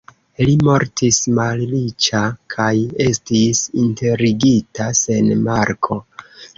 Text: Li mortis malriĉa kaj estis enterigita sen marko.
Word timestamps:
Li 0.45 0.53
mortis 0.67 1.19
malriĉa 1.39 2.23
kaj 2.55 2.71
estis 3.07 3.63
enterigita 3.85 4.93
sen 5.07 5.35
marko. 5.49 6.05